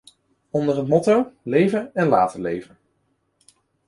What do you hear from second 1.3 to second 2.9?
leven en laten leven...